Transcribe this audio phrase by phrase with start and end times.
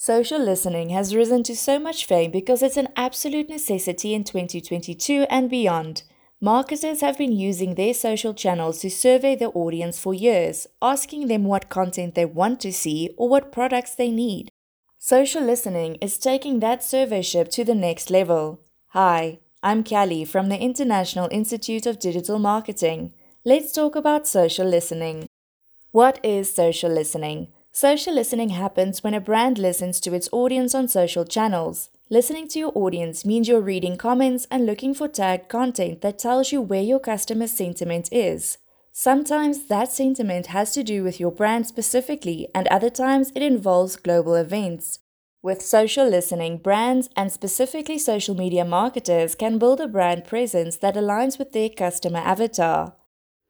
[0.00, 5.26] Social listening has risen to so much fame because it's an absolute necessity in 2022
[5.28, 6.04] and beyond.
[6.40, 11.42] Marketers have been using their social channels to survey their audience for years, asking them
[11.42, 14.52] what content they want to see or what products they need.
[15.00, 18.60] Social listening is taking that surveyship to the next level.
[18.90, 23.14] Hi, I'm Callie from the International Institute of Digital Marketing.
[23.44, 25.26] Let's talk about social listening.
[25.90, 27.48] What is social listening?
[27.80, 31.90] Social listening happens when a brand listens to its audience on social channels.
[32.10, 36.50] Listening to your audience means you're reading comments and looking for tagged content that tells
[36.50, 38.58] you where your customer's sentiment is.
[38.90, 43.94] Sometimes that sentiment has to do with your brand specifically, and other times it involves
[43.94, 44.98] global events.
[45.40, 50.96] With social listening, brands and specifically social media marketers can build a brand presence that
[50.96, 52.96] aligns with their customer avatar.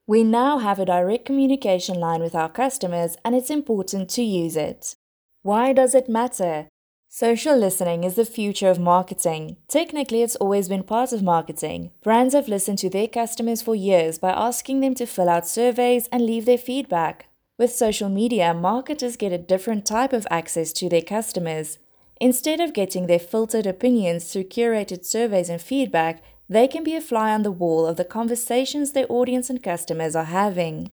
[0.08, 4.56] We now have a direct communication line with our customers and it's important to use
[4.56, 4.96] it.
[5.42, 6.68] Why does it matter?
[7.10, 9.58] Social listening is the future of marketing.
[9.68, 11.90] Technically, it's always been part of marketing.
[12.02, 16.08] Brands have listened to their customers for years by asking them to fill out surveys
[16.10, 17.26] and leave their feedback.
[17.58, 21.78] With social media, marketers get a different type of access to their customers.
[22.18, 27.00] Instead of getting their filtered opinions through curated surveys and feedback, they can be a
[27.00, 30.90] fly on the wall of the conversations their audience and customers are having.